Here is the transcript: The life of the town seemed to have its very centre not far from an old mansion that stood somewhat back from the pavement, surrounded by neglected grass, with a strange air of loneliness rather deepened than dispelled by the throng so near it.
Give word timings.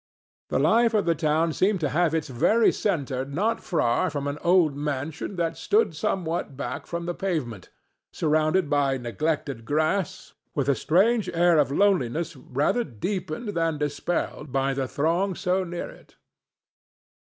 The 0.49 0.57
life 0.57 0.95
of 0.95 1.05
the 1.05 1.13
town 1.13 1.53
seemed 1.53 1.79
to 1.81 1.89
have 1.89 2.15
its 2.15 2.27
very 2.27 2.71
centre 2.71 3.23
not 3.23 3.59
far 3.61 4.09
from 4.09 4.25
an 4.25 4.39
old 4.41 4.75
mansion 4.75 5.35
that 5.35 5.57
stood 5.57 5.95
somewhat 5.95 6.57
back 6.57 6.87
from 6.87 7.05
the 7.05 7.13
pavement, 7.13 7.69
surrounded 8.11 8.67
by 8.67 8.97
neglected 8.97 9.63
grass, 9.63 10.33
with 10.55 10.67
a 10.67 10.73
strange 10.73 11.29
air 11.29 11.59
of 11.59 11.71
loneliness 11.71 12.35
rather 12.35 12.83
deepened 12.83 13.49
than 13.49 13.77
dispelled 13.77 14.51
by 14.51 14.73
the 14.73 14.87
throng 14.87 15.35
so 15.35 15.63
near 15.63 15.91
it. 15.91 16.15